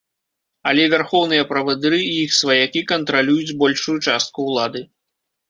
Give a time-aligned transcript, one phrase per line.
[0.69, 4.85] Але вярхоўныя правадыры і іх сваякі кантралююць большую частку ўлады.